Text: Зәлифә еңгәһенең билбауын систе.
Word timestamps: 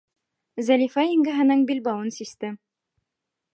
Зәлифә 0.69 1.03
еңгәһенең 1.09 1.63
билбауын 1.73 2.11
систе. 2.19 2.53